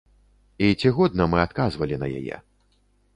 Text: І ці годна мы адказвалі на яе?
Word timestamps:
І 0.67 0.69
ці 0.79 0.91
годна 0.97 1.27
мы 1.33 1.37
адказвалі 1.47 1.95
на 2.05 2.09
яе? 2.23 2.41